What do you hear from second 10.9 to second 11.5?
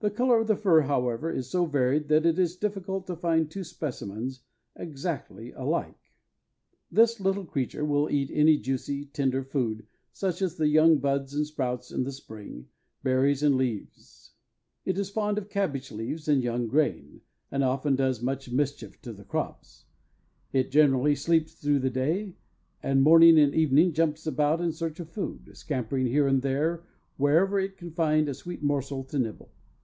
buds and